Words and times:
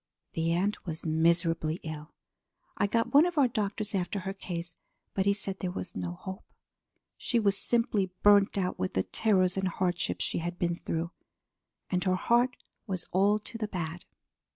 The 0.33 0.51
aunt 0.51 0.83
was 0.87 1.05
miserably 1.05 1.75
ill. 1.83 2.15
I 2.75 2.87
got 2.87 3.13
one 3.13 3.27
of 3.27 3.37
our 3.37 3.47
doctors 3.47 3.93
after 3.93 4.21
her 4.21 4.33
case, 4.33 4.73
but 5.13 5.27
he 5.27 5.33
said 5.33 5.59
there 5.59 5.69
was 5.69 5.95
no 5.95 6.13
hope. 6.15 6.43
She 7.17 7.37
was 7.37 7.55
simply 7.55 8.09
burned 8.23 8.57
out 8.57 8.79
with 8.79 8.95
the 8.95 9.03
terrors 9.03 9.57
and 9.57 9.67
hardships 9.67 10.25
she 10.25 10.39
had 10.39 10.57
been 10.57 10.75
through. 10.75 11.11
And 11.91 12.03
her 12.05 12.15
heart 12.15 12.57
was 12.87 13.05
all 13.11 13.37
to 13.41 13.59
the 13.59 13.67
bad. 13.67 14.05